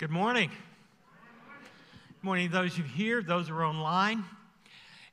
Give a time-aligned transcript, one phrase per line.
[0.00, 0.48] Good morning.
[0.48, 4.24] Good morning, those of you here, those who are online.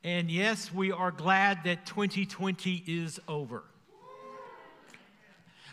[0.01, 3.63] And yes, we are glad that 2020 is over.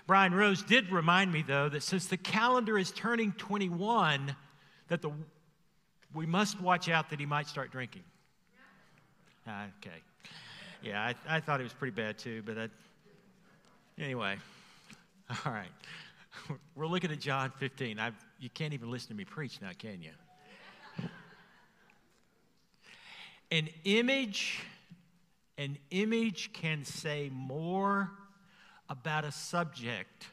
[0.08, 4.34] Brian Rose did remind me, though, that since the calendar is turning 21,
[4.88, 5.12] that the,
[6.12, 8.02] we must watch out that he might start drinking.
[9.46, 9.98] Uh, okay.
[10.82, 12.68] Yeah, I, I, thought it was pretty bad, too, but I,
[13.96, 14.38] anyway.
[15.46, 15.70] All right.
[16.74, 17.98] We're looking at John 15.
[17.98, 20.10] I've, you can't even listen to me preach now, can you?
[23.50, 24.62] An image,
[25.58, 28.10] an image can say more
[28.88, 30.26] about a subject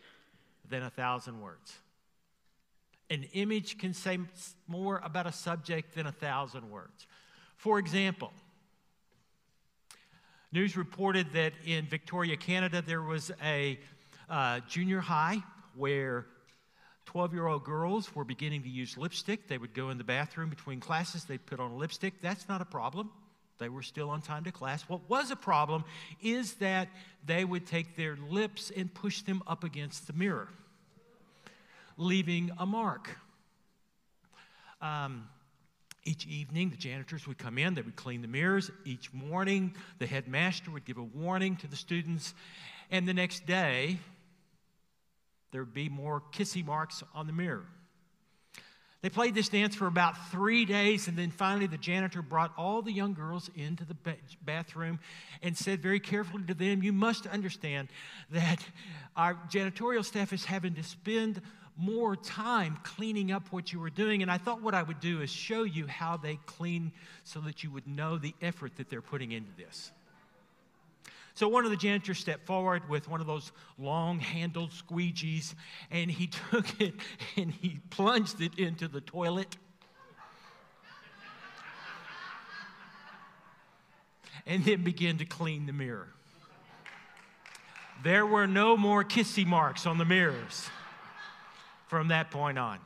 [0.70, 1.78] than a thousand words.
[3.10, 4.18] An image can say
[4.68, 7.06] more about a subject than a thousand words.
[7.58, 8.32] For example,
[10.52, 13.78] news reported that in Victoria, Canada, there was a
[14.30, 15.44] uh, junior high
[15.76, 16.26] where
[17.06, 19.48] 12 year old girls were beginning to use lipstick.
[19.48, 22.22] They would go in the bathroom between classes, they'd put on lipstick.
[22.22, 23.12] That's not a problem.
[23.58, 24.82] They were still on time to class.
[24.84, 25.84] What was a problem
[26.20, 26.88] is that
[27.24, 30.48] they would take their lips and push them up against the mirror,
[31.96, 33.18] leaving a mark.
[34.82, 35.28] Um,
[36.04, 38.72] each evening, the janitors would come in, they would clean the mirrors.
[38.84, 42.34] Each morning, the headmaster would give a warning to the students.
[42.90, 44.00] And the next day,
[45.52, 47.66] there would be more kissy marks on the mirror.
[49.02, 52.84] They played this dance for about three days, and then finally the janitor brought all
[52.84, 53.96] the young girls into the
[54.46, 55.00] bathroom
[55.42, 57.90] and said very carefully to them, You must understand
[58.30, 58.64] that
[59.16, 61.42] our janitorial staff is having to spend
[61.78, 64.22] more time cleaning up what you were doing.
[64.22, 66.92] And I thought what I would do is show you how they clean
[67.24, 69.92] so that you would know the effort that they're putting into this.
[71.34, 75.54] So one of the janitors stepped forward with one of those long handled squeegees
[75.90, 76.96] and he took it
[77.38, 79.58] and he plunged it into the toilet.
[84.46, 86.08] and then began to clean the mirror.
[88.04, 90.70] There were no more kissy marks on the mirrors
[91.88, 92.80] from that point on.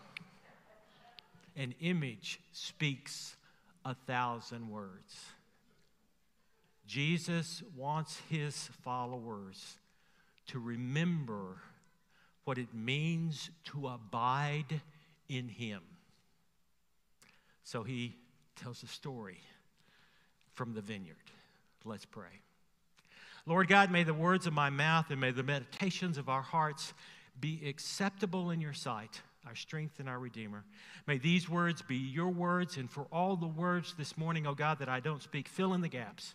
[1.56, 3.38] An image speaks
[3.86, 5.16] a thousand words.
[6.88, 9.78] Jesus wants his followers
[10.48, 11.58] to remember
[12.44, 14.82] what it means to abide
[15.28, 15.82] in him.
[17.64, 18.16] So he
[18.56, 19.40] tells a story
[20.54, 21.16] from the vineyard.
[21.84, 22.42] Let's pray.
[23.48, 26.94] Lord God, may the words of my mouth and may the meditations of our hearts
[27.40, 30.64] be acceptable in your sight, our strength and our Redeemer.
[31.08, 34.80] May these words be your words, and for all the words this morning, oh God,
[34.80, 36.34] that I don't speak, fill in the gaps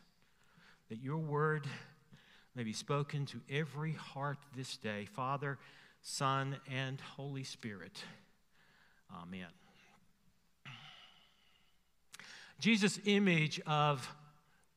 [0.90, 1.68] that your word
[2.56, 5.56] may be spoken to every heart this day, Father,
[6.02, 8.02] Son, and Holy Spirit.
[9.22, 9.46] Amen.
[12.58, 14.12] Jesus' image of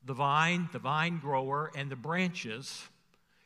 [0.04, 2.84] the vine, the vine grower, and the branches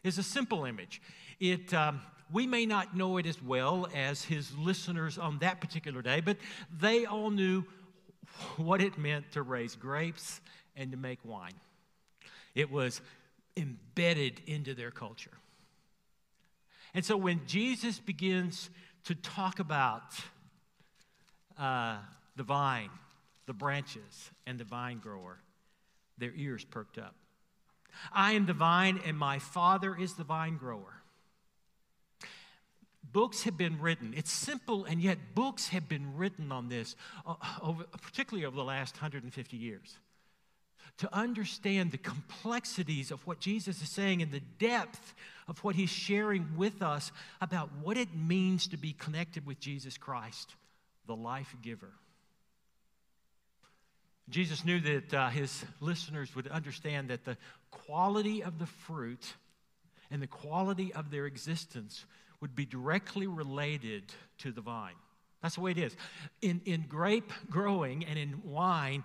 [0.05, 1.01] is a simple image.
[1.41, 6.03] It, um, we may not know it as well as his listeners on that particular
[6.03, 6.37] day, but
[6.79, 7.65] they all knew
[8.59, 10.43] what it meant to raise grapes
[10.77, 11.55] and to make wine.
[12.59, 13.01] It was
[13.57, 15.39] embedded into their culture.
[16.93, 18.69] And so when Jesus begins
[19.05, 20.03] to talk about
[21.57, 21.99] uh,
[22.35, 22.91] the vine,
[23.47, 25.39] the branches, and the vine grower,
[26.19, 27.15] their ears perked up.
[28.13, 31.03] I am the vine, and my Father is the vine grower.
[33.05, 34.15] Books have been written.
[34.17, 38.65] It's simple, and yet books have been written on this, uh, over, particularly over the
[38.65, 39.97] last 150 years
[40.97, 45.15] to understand the complexities of what Jesus is saying and the depth
[45.47, 49.97] of what he's sharing with us about what it means to be connected with Jesus
[49.97, 50.55] Christ,
[51.07, 51.93] the life giver.
[54.29, 57.39] Jesus knew that uh, his listeners would understand that the
[57.71, 59.35] quality of the fruit
[60.11, 62.05] and the quality of their existence
[62.41, 64.95] would be directly related to the vine.
[65.43, 65.97] That's the way it is.
[66.43, 69.05] In, in grape growing and in wine,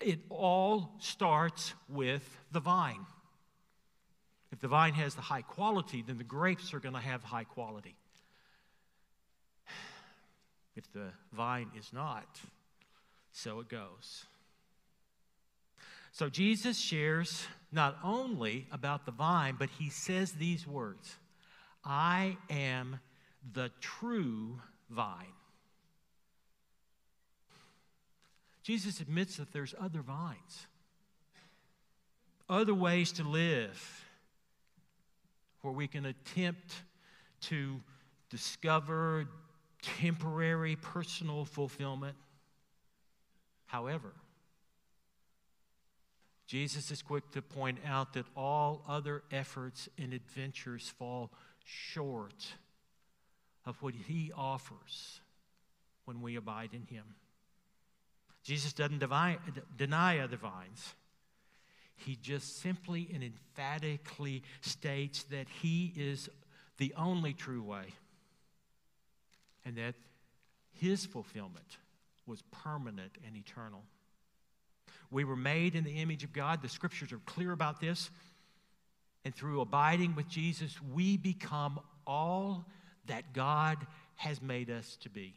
[0.00, 3.06] it all starts with the vine.
[4.52, 7.44] If the vine has the high quality, then the grapes are going to have high
[7.44, 7.96] quality.
[10.76, 12.38] If the vine is not,
[13.32, 14.26] so it goes.
[16.12, 21.16] So Jesus shares not only about the vine, but he says these words
[21.84, 23.00] I am
[23.52, 25.32] the true vine.
[28.66, 30.66] Jesus admits that there's other vines,
[32.48, 34.04] other ways to live
[35.62, 36.74] where we can attempt
[37.42, 37.80] to
[38.28, 39.28] discover,
[40.00, 42.16] temporary personal fulfillment.
[43.66, 44.12] However,
[46.48, 51.30] Jesus is quick to point out that all other efforts and adventures fall
[51.64, 52.44] short
[53.64, 55.20] of what he offers
[56.04, 57.04] when we abide in him.
[58.46, 59.02] Jesus doesn't
[59.76, 60.94] deny other vines.
[61.96, 66.28] He just simply and emphatically states that he is
[66.78, 67.86] the only true way
[69.64, 69.96] and that
[70.74, 71.78] his fulfillment
[72.24, 73.82] was permanent and eternal.
[75.10, 76.62] We were made in the image of God.
[76.62, 78.10] The scriptures are clear about this.
[79.24, 82.64] And through abiding with Jesus, we become all
[83.06, 83.84] that God
[84.14, 85.34] has made us to be.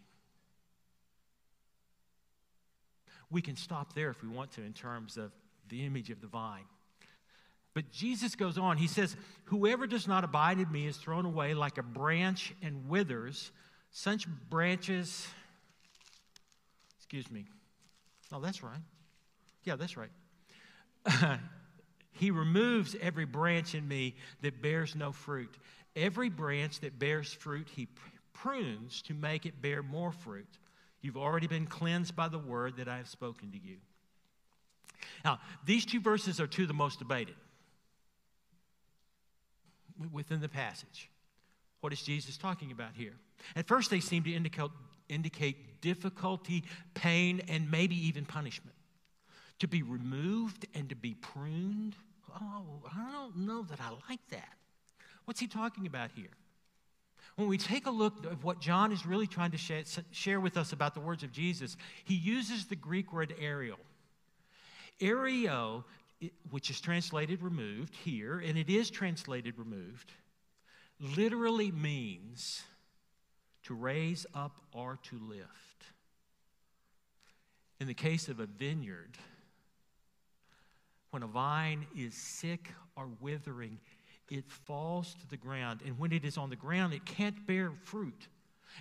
[3.31, 5.31] We can stop there if we want to in terms of
[5.69, 6.65] the image of the vine.
[7.73, 8.77] But Jesus goes on.
[8.77, 9.15] He says,
[9.45, 13.51] Whoever does not abide in me is thrown away like a branch and withers.
[13.91, 15.27] Such branches,
[16.97, 17.45] excuse me.
[18.31, 18.81] Oh, that's right.
[19.63, 20.09] Yeah, that's right.
[22.11, 25.57] he removes every branch in me that bears no fruit.
[25.95, 27.87] Every branch that bears fruit, he
[28.33, 30.58] prunes to make it bear more fruit.
[31.01, 33.77] You've already been cleansed by the word that I have spoken to you.
[35.23, 37.35] Now, these two verses are two of the most debated
[40.11, 41.09] within the passage.
[41.81, 43.13] What is Jesus talking about here?
[43.55, 44.71] At first, they seem to indicate,
[45.07, 46.63] indicate difficulty,
[46.93, 48.75] pain, and maybe even punishment.
[49.59, 51.95] To be removed and to be pruned.
[52.41, 54.53] Oh, I don't know that I like that.
[55.25, 56.29] What's he talking about here?
[57.39, 60.57] When we take a look at what John is really trying to share, share with
[60.57, 63.79] us about the words of Jesus, he uses the Greek word ariel.
[64.99, 65.85] Ario,
[66.51, 70.11] which is translated removed here, and it is translated removed,
[70.99, 72.61] literally means
[73.63, 75.85] to raise up or to lift.
[77.79, 79.17] In the case of a vineyard,
[81.11, 83.79] when a vine is sick or withering,
[84.29, 85.81] it falls to the ground.
[85.85, 88.27] And when it is on the ground, it can't bear fruit.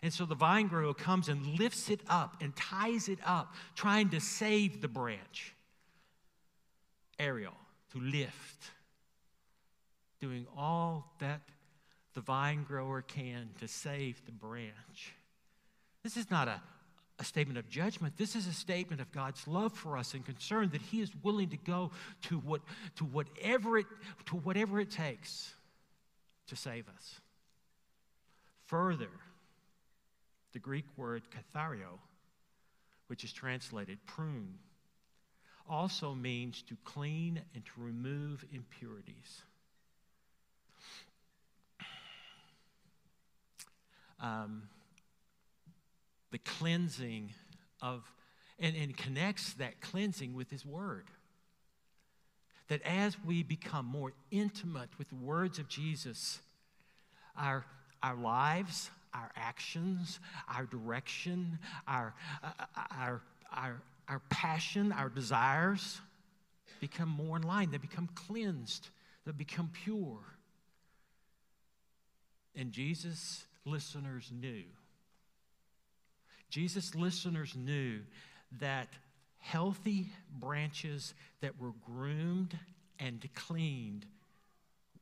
[0.03, 4.11] And so the vine grower comes and lifts it up and ties it up, trying
[4.11, 5.55] to save the branch.
[7.19, 7.57] Ariel,
[7.93, 8.71] to lift,
[10.21, 11.41] doing all that
[12.15, 15.15] the vine grower can to save the branch.
[16.03, 16.61] This is not a,
[17.19, 18.17] a statement of judgment.
[18.17, 21.49] This is a statement of God's love for us and concern that He is willing
[21.51, 21.91] to go
[22.23, 22.61] to, what,
[22.97, 23.87] to, whatever, it,
[24.27, 25.53] to whatever it takes
[26.47, 27.21] to save us.
[28.67, 29.11] Further,
[30.53, 31.99] the Greek word kathario,
[33.09, 34.55] which is translated prune,
[35.69, 39.43] also means to clean and to remove impurities.
[44.21, 44.63] um,
[46.31, 47.31] the cleansing
[47.81, 48.05] of,
[48.59, 51.07] and, and connects that cleansing with His Word.
[52.69, 56.41] That as we become more intimate with the words of Jesus,
[57.37, 57.65] our,
[58.03, 60.21] our lives, our actions,
[60.55, 62.15] our direction, our,
[62.77, 63.23] our,
[63.53, 66.01] our, our passion, our desires
[66.81, 67.71] become more in line.
[67.71, 68.89] They become cleansed,
[69.25, 70.21] they become pure.
[72.55, 74.65] And Jesus listeners knew.
[76.51, 78.01] Jesus' listeners knew
[78.61, 78.89] that
[79.39, 82.59] healthy branches that were groomed
[82.99, 84.07] and cleaned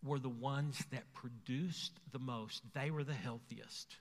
[0.05, 2.62] were the ones that produced the most.
[2.75, 3.97] They were the healthiest.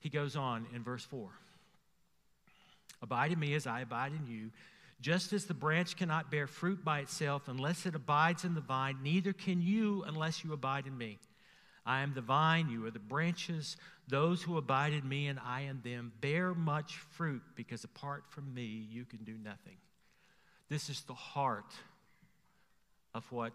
[0.00, 1.28] He goes on in verse 4
[3.02, 4.50] Abide in me as I abide in you.
[5.00, 8.98] Just as the branch cannot bear fruit by itself unless it abides in the vine,
[9.02, 11.18] neither can you unless you abide in me.
[11.86, 13.76] I am the vine, you are the branches.
[14.08, 18.52] Those who abide in me and I in them bear much fruit, because apart from
[18.52, 19.76] me, you can do nothing.
[20.68, 21.72] This is the heart
[23.14, 23.52] of what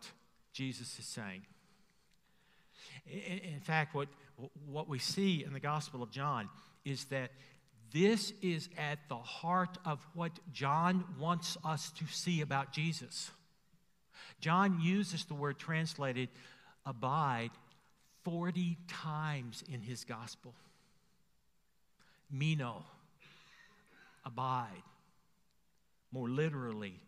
[0.54, 1.44] Jesus is saying.
[3.08, 4.10] In fact, what,
[4.66, 6.50] what we see in the Gospel of John
[6.84, 7.32] is that
[7.92, 13.32] this is at the heart of what John wants us to see about Jesus.
[14.42, 16.30] John uses the word translated
[16.86, 17.52] abide
[18.26, 20.54] 40 times in his gospel.
[22.32, 22.84] Meno,
[24.26, 24.84] abide.
[26.12, 27.00] More literally,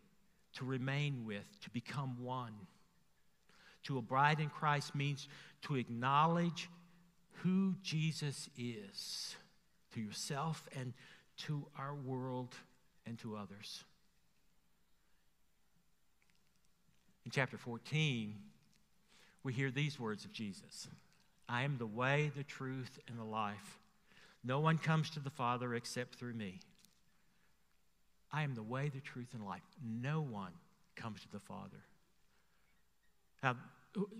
[0.53, 2.53] to remain with, to become one.
[3.83, 5.27] To abide in Christ means
[5.63, 6.69] to acknowledge
[7.43, 9.35] who Jesus is
[9.93, 10.93] to yourself and
[11.37, 12.53] to our world
[13.07, 13.83] and to others.
[17.25, 18.35] In chapter 14,
[19.43, 20.87] we hear these words of Jesus
[21.49, 23.79] I am the way, the truth, and the life.
[24.43, 26.59] No one comes to the Father except through me.
[28.31, 29.61] I am the way, the truth, and life.
[29.83, 30.51] No one
[30.95, 31.83] comes to the Father.
[33.41, 33.55] Now,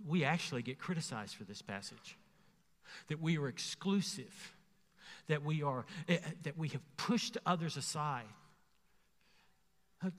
[0.06, 2.18] we actually get criticized for this passage
[3.10, 4.54] that we are exclusive,
[5.28, 8.26] that we, are, eh, eh, that we have pushed others aside.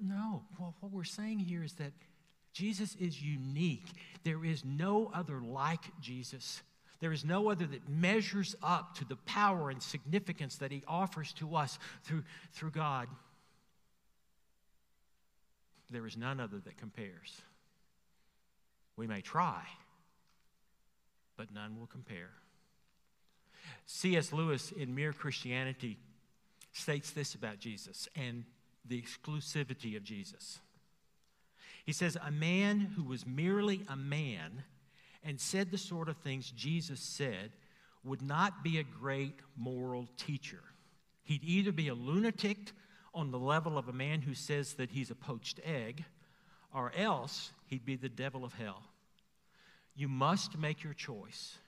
[0.01, 1.93] No, well, what we're saying here is that
[2.53, 3.87] Jesus is unique.
[4.25, 6.63] There is no other like Jesus.
[7.01, 11.33] There is no other that measures up to the power and significance that he offers
[11.35, 13.09] to us through, through God.
[15.91, 17.41] There is none other that compares.
[18.97, 19.63] We may try,
[21.37, 22.31] but none will compare.
[23.87, 24.33] C.S.
[24.33, 25.99] Lewis in Mere Christianity
[26.73, 28.45] states this about Jesus and
[28.85, 30.59] the exclusivity of Jesus.
[31.87, 34.65] He says, A man who was merely a man
[35.23, 37.51] and said the sort of things Jesus said
[38.05, 40.63] would not be a great moral teacher.
[41.25, 42.73] He'd either be a lunatic
[43.15, 46.05] on the level of a man who says that he's a poached egg,
[46.73, 48.83] or else he'd be the devil of hell.
[49.95, 51.59] You must make your choice.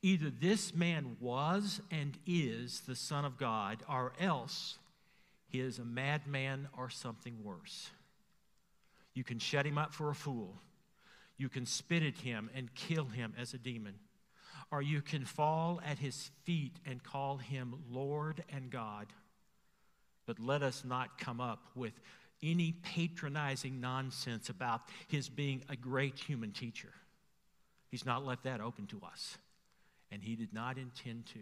[0.00, 4.78] Either this man was and is the Son of God, or else
[5.46, 7.90] he is a madman or something worse.
[9.14, 10.54] You can shut him up for a fool.
[11.42, 13.96] You can spit at him and kill him as a demon.
[14.70, 19.08] Or you can fall at his feet and call him Lord and God.
[20.24, 21.94] But let us not come up with
[22.44, 26.92] any patronizing nonsense about his being a great human teacher.
[27.90, 29.36] He's not left that open to us,
[30.12, 31.40] and he did not intend to.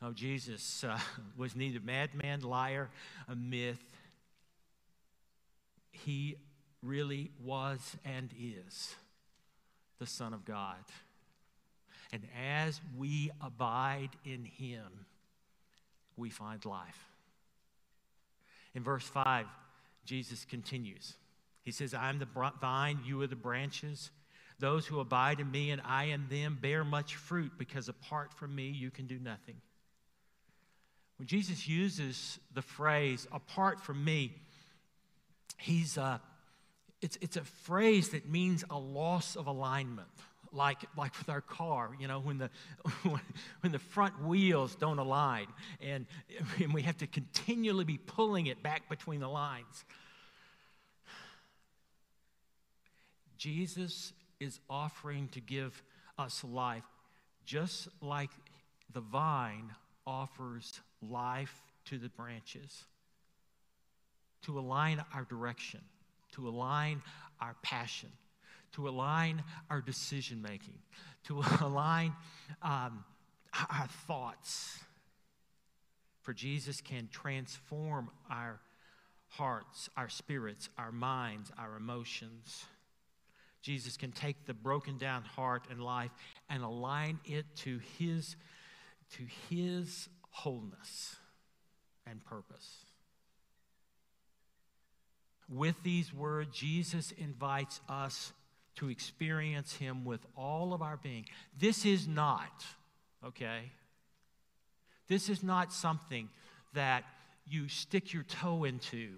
[0.00, 0.96] Oh, Jesus uh,
[1.36, 2.88] was neither madman, liar,
[3.26, 3.82] a myth.
[5.90, 6.36] He
[6.82, 8.94] really was and is
[9.98, 10.76] the Son of God.
[12.12, 12.22] And
[12.58, 15.06] as we abide in him,
[16.16, 17.08] we find life.
[18.74, 19.46] In verse 5,
[20.04, 21.14] Jesus continues.
[21.64, 22.28] He says, I am the
[22.60, 24.10] vine, you are the branches.
[24.58, 28.54] Those who abide in me and I in them bear much fruit because apart from
[28.54, 29.56] me you can do nothing.
[31.18, 34.32] When Jesus uses the phrase, apart from me,
[35.58, 36.18] he's, uh,
[37.00, 40.08] it's, it's a phrase that means a loss of alignment.
[40.50, 42.48] Like, like with our car, you know, when the,
[43.60, 45.46] when the front wheels don't align
[45.80, 46.06] and,
[46.58, 49.84] and we have to continually be pulling it back between the lines.
[53.36, 55.82] Jesus is offering to give
[56.18, 56.84] us life
[57.48, 58.30] just like
[58.92, 59.70] the vine
[60.06, 62.84] offers life to the branches,
[64.42, 65.80] to align our direction,
[66.38, 67.02] to align
[67.40, 68.08] our passion,
[68.72, 70.78] to align our decision making,
[71.24, 72.14] to align
[72.62, 73.04] um,
[73.70, 74.78] our thoughts.
[76.22, 78.60] For Jesus can transform our
[79.28, 82.64] hearts, our spirits, our minds, our emotions.
[83.60, 86.12] Jesus can take the broken down heart and life
[86.48, 88.36] and align it to his
[89.16, 91.16] to his wholeness
[92.06, 92.84] and purpose.
[95.48, 98.32] With these words, Jesus invites us
[98.76, 101.24] to experience Him with all of our being.
[101.58, 102.64] This is not,
[103.24, 103.72] okay?
[105.08, 106.28] This is not something
[106.74, 107.04] that
[107.46, 109.14] you stick your toe into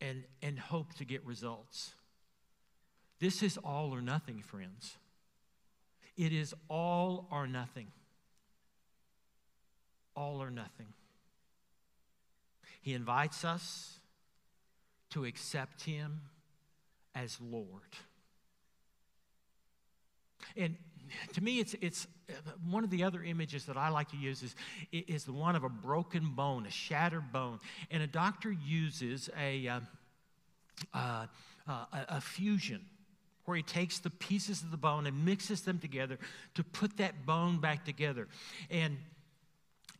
[0.00, 1.92] and, and hope to get results.
[3.20, 4.96] This is all or nothing, friends.
[6.16, 7.86] It is all or nothing
[10.16, 10.86] all or nothing.
[12.80, 13.98] He invites us
[15.14, 16.20] to accept Him
[17.14, 17.66] as Lord.
[20.56, 20.76] And
[21.32, 22.06] to me, it's, it's
[22.68, 24.54] one of the other images that I like to use is,
[24.92, 27.60] is the one of a broken bone, a shattered bone.
[27.90, 29.80] And a doctor uses a, uh,
[30.92, 31.26] uh,
[31.66, 32.84] uh, a fusion
[33.46, 36.18] where he takes the pieces of the bone and mixes them together
[36.54, 38.28] to put that bone back together.
[38.70, 38.98] And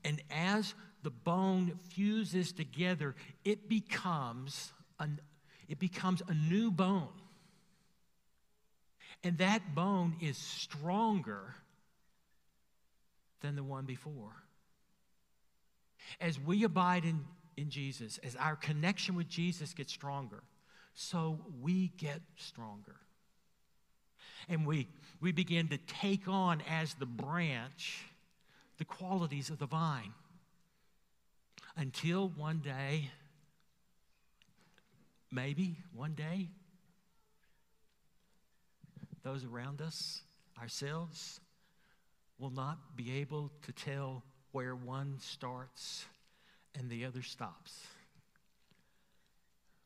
[0.04, 4.72] and as the bone fuses together, it becomes,
[5.04, 5.20] an,
[5.68, 7.08] it becomes a new bone.
[9.22, 11.54] And that bone is stronger
[13.40, 14.34] than the one before.
[16.20, 17.24] As we abide in,
[17.56, 20.42] in Jesus, as our connection with Jesus gets stronger,
[20.94, 22.96] so we get stronger.
[24.48, 24.88] And we,
[25.20, 28.04] we begin to take on as the branch
[28.78, 30.12] the qualities of the vine
[31.76, 33.10] until one day,
[35.34, 36.48] maybe one day,
[39.22, 40.22] those around us,
[40.60, 41.40] ourselves,
[42.38, 44.22] will not be able to tell
[44.52, 46.04] where one starts
[46.78, 47.86] and the other stops.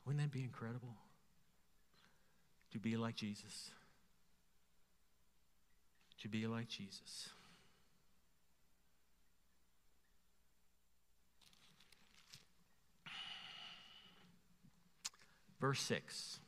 [0.04, 0.94] Wouldn't that be incredible?
[2.72, 3.70] To be like Jesus.
[6.22, 7.30] To be like Jesus.
[15.60, 16.40] Verse 6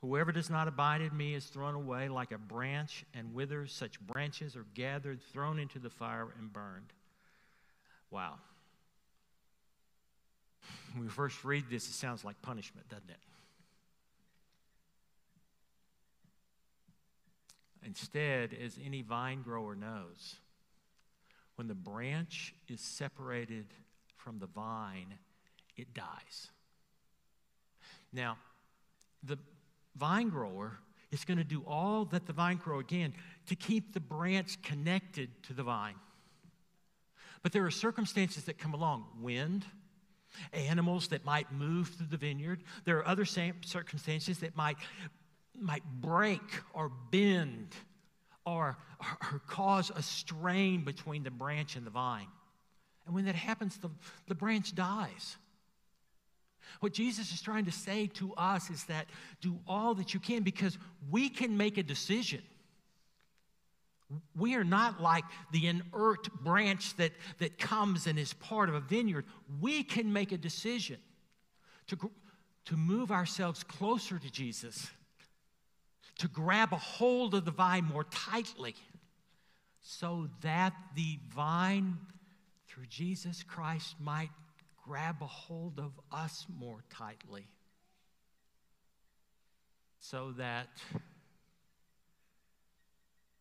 [0.00, 3.72] Whoever does not abide in me is thrown away like a branch and withers.
[3.72, 6.92] Such branches are gathered, thrown into the fire, and burned.
[8.10, 8.34] Wow.
[10.92, 13.16] When we first read this, it sounds like punishment, doesn't it?
[17.86, 20.36] Instead, as any vine grower knows,
[21.56, 23.66] when the branch is separated
[24.16, 25.14] from the vine,
[25.76, 26.48] it dies.
[28.14, 28.38] Now,
[29.24, 29.38] the
[29.96, 30.78] vine grower
[31.10, 33.12] is going to do all that the vine grower can
[33.46, 35.96] to keep the branch connected to the vine.
[37.42, 39.66] But there are circumstances that come along wind,
[40.52, 42.62] animals that might move through the vineyard.
[42.84, 44.76] There are other circumstances that might,
[45.58, 46.40] might break
[46.72, 47.74] or bend
[48.46, 52.28] or, or, cause a strain between the branch and the vine.
[53.06, 53.90] And when that happens, the,
[54.28, 55.36] the branch dies.
[56.80, 59.06] What Jesus is trying to say to us is that
[59.40, 60.78] do all that you can because
[61.10, 62.42] we can make a decision.
[64.36, 68.80] We are not like the inert branch that, that comes and is part of a
[68.80, 69.24] vineyard.
[69.60, 70.98] We can make a decision
[71.88, 72.10] to,
[72.66, 74.88] to move ourselves closer to Jesus,
[76.18, 78.74] to grab a hold of the vine more tightly,
[79.80, 81.98] so that the vine
[82.68, 84.30] through Jesus Christ might
[84.86, 87.46] grab a hold of us more tightly
[90.00, 90.68] so that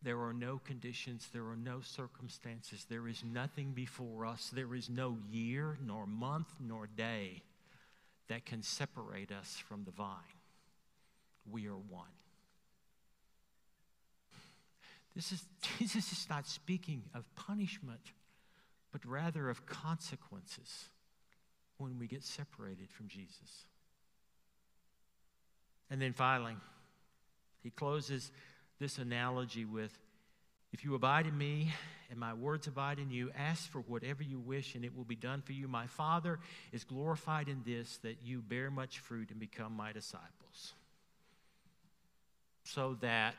[0.01, 4.89] there are no conditions, there are no circumstances, there is nothing before us, there is
[4.89, 7.41] no year, nor month, nor day
[8.27, 10.17] that can separate us from the vine.
[11.49, 12.07] We are one.
[15.15, 15.43] This is,
[15.79, 18.11] Jesus is not speaking of punishment,
[18.91, 20.89] but rather of consequences
[21.77, 23.65] when we get separated from Jesus.
[25.89, 26.55] And then finally,
[27.61, 28.31] he closes
[28.79, 29.97] this analogy with
[30.73, 31.71] If you abide in me
[32.09, 35.15] and my words abide in you, ask for whatever you wish and it will be
[35.15, 35.67] done for you.
[35.67, 36.39] My Father
[36.71, 40.73] is glorified in this, that you bear much fruit and become my disciples.
[42.63, 43.35] So that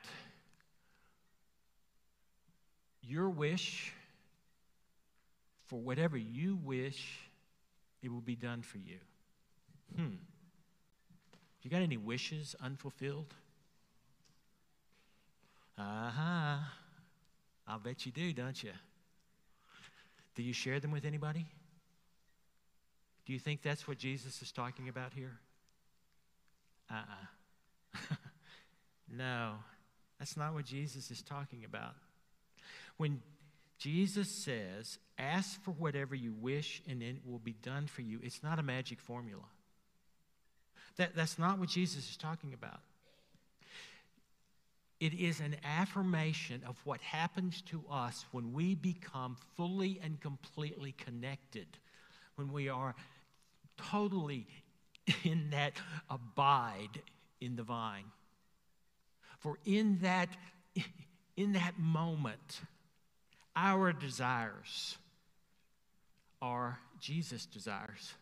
[3.02, 3.92] your wish
[5.66, 7.18] for whatever you wish
[8.04, 8.98] it will be done for you.
[9.96, 10.16] Hmm.
[11.62, 13.32] You got any wishes unfulfilled?
[15.78, 16.56] Uh huh.
[17.66, 18.72] I'll bet you do, don't you?
[20.34, 21.46] Do you share them with anybody?
[23.24, 25.38] Do you think that's what Jesus is talking about here?
[26.90, 27.98] Uh uh-uh.
[28.12, 28.16] uh
[29.16, 29.52] no,
[30.18, 31.94] that's not what Jesus is talking about.
[32.98, 33.22] When
[33.78, 38.18] Jesus says, Ask for whatever you wish and it will be done for you.
[38.22, 39.44] It's not a magic formula.
[40.96, 42.80] That, that's not what Jesus is talking about.
[45.00, 50.92] It is an affirmation of what happens to us when we become fully and completely
[50.92, 51.66] connected,
[52.36, 52.94] when we are
[53.76, 54.46] totally
[55.24, 55.72] in that
[56.08, 57.02] abide
[57.40, 58.04] in the vine.
[59.40, 60.28] For in that,
[61.36, 62.60] in that moment,
[63.56, 64.96] our desires
[66.42, 68.14] are Jesus' desires.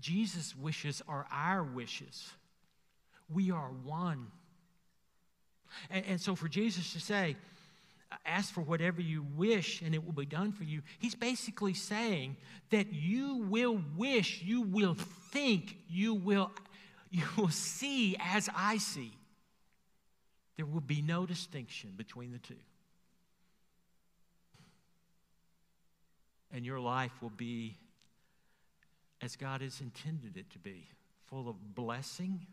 [0.00, 2.30] Jesus' wishes are our wishes.
[3.32, 4.28] We are one.
[5.90, 7.36] And, and, so for Jesus to say,
[8.26, 12.36] ask for whatever you wish and it will be done for you, he's basically saying
[12.70, 14.94] that you will wish, you will
[15.30, 16.50] think, you will,
[17.10, 19.12] you will see as I see.
[20.56, 22.56] There will be no distinction between the two.
[26.52, 27.76] And your life will be
[29.20, 30.88] as God has intended it to be
[31.26, 32.46] full of blessing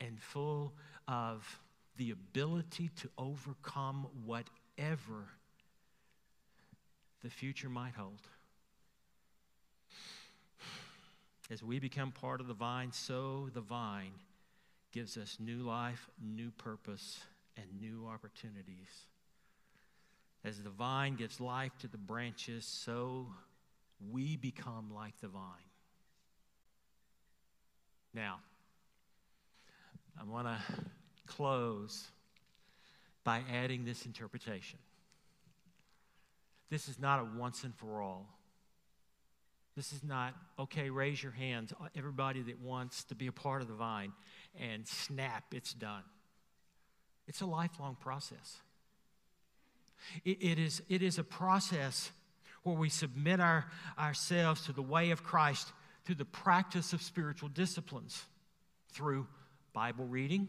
[0.00, 0.72] and full
[1.06, 1.60] of
[1.96, 5.26] the ability to overcome whatever
[7.22, 8.20] the future might hold.
[11.50, 14.12] As we become part of the vine, so the vine
[14.92, 17.20] gives us new life, new purpose,
[17.56, 19.06] and new opportunities.
[20.48, 23.26] As the vine gives life to the branches, so
[24.10, 25.42] we become like the vine.
[28.14, 28.38] Now,
[30.18, 30.58] I want to
[31.26, 32.06] close
[33.24, 34.78] by adding this interpretation.
[36.70, 38.26] This is not a once and for all.
[39.76, 43.68] This is not, okay, raise your hands, everybody that wants to be a part of
[43.68, 44.14] the vine,
[44.58, 46.04] and snap, it's done.
[47.26, 48.62] It's a lifelong process.
[50.24, 52.10] It, it is, it is a process
[52.62, 53.66] where we submit our,
[53.98, 55.72] ourselves to the way of Christ
[56.04, 58.24] through the practice of spiritual disciplines,
[58.92, 59.26] through
[59.72, 60.48] Bible reading,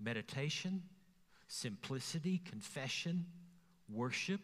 [0.00, 0.82] meditation,
[1.46, 3.26] simplicity, confession,
[3.92, 4.40] worship.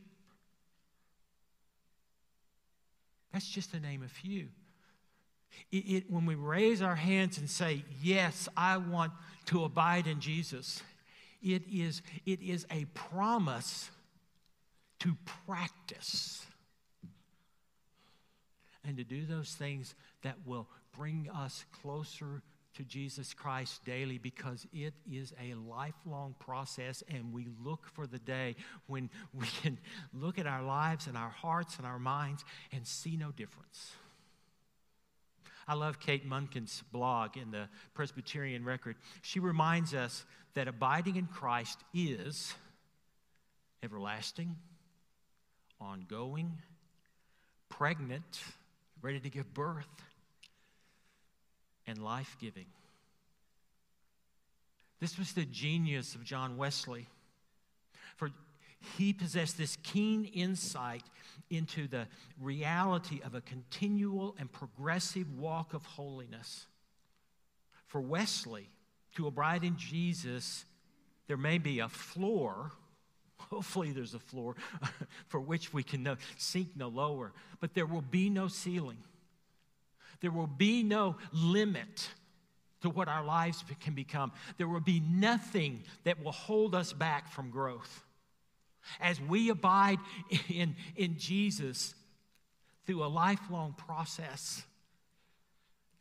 [3.32, 4.48] That's just to name a few.
[5.70, 9.12] It, it, when we raise our hands and say, Yes, I want
[9.46, 10.82] to abide in Jesus,
[11.42, 13.90] it is, it is a promise
[15.04, 16.44] to practice
[18.86, 22.42] and to do those things that will bring us closer
[22.74, 28.18] to Jesus Christ daily because it is a lifelong process, and we look for the
[28.18, 29.78] day when we can
[30.14, 33.92] look at our lives and our hearts and our minds and see no difference.
[35.68, 38.96] I love Kate Munkin's blog in the Presbyterian Record.
[39.20, 42.54] She reminds us that abiding in Christ is
[43.82, 44.56] everlasting,
[45.84, 46.52] ongoing,
[47.68, 48.42] pregnant,
[49.02, 50.02] ready to give birth,
[51.86, 52.66] and life giving.
[55.00, 57.06] This was the genius of John Wesley.
[58.16, 58.30] For
[58.96, 61.04] he possessed this keen insight
[61.50, 62.06] into the
[62.40, 66.66] reality of a continual and progressive walk of holiness.
[67.86, 68.68] For Wesley,
[69.16, 70.64] to abide in Jesus,
[71.26, 72.72] there may be a floor.
[73.38, 74.56] Hopefully, there's a floor
[75.28, 78.98] for which we can sink no lower, but there will be no ceiling.
[80.20, 82.08] There will be no limit
[82.80, 84.32] to what our lives can become.
[84.58, 88.04] There will be nothing that will hold us back from growth.
[89.00, 89.98] As we abide
[90.48, 91.94] in, in Jesus
[92.86, 94.64] through a lifelong process,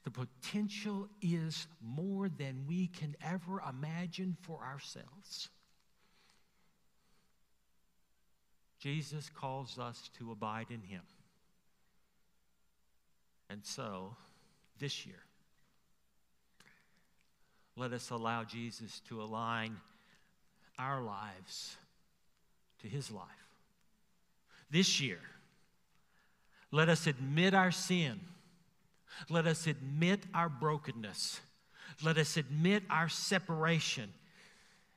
[0.04, 5.50] the potential is more than we can ever imagine for ourselves.
[8.84, 11.04] Jesus calls us to abide in Him.
[13.50, 14.18] And so,
[14.78, 15.24] this year,
[17.78, 19.78] let us allow Jesus to align
[20.78, 21.78] our lives
[22.82, 23.24] to his life.
[24.70, 25.20] This year,
[26.70, 28.20] let us admit our sin.
[29.30, 31.40] Let us admit our brokenness.
[32.04, 34.12] Let us admit our separation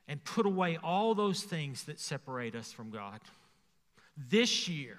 [0.09, 3.21] and put away all those things that separate us from God.
[4.17, 4.97] This year,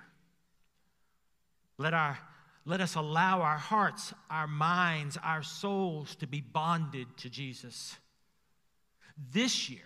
[1.76, 2.18] let, our,
[2.64, 7.96] let us allow our hearts, our minds, our souls to be bonded to Jesus.
[9.33, 9.81] This year,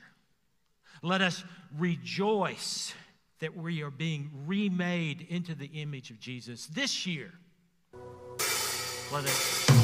[1.03, 1.45] let us
[1.79, 2.95] rejoice
[3.41, 6.67] that we are being remade into the image of Jesus.
[6.67, 7.33] This year,
[9.13, 9.82] let us.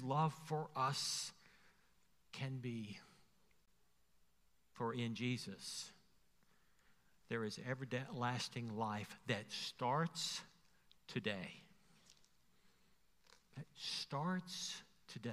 [0.00, 1.32] Love for us
[2.32, 2.98] can be.
[4.74, 5.90] For in Jesus,
[7.28, 10.40] there is everlasting life that starts
[11.08, 11.62] today.
[13.56, 15.32] That starts today.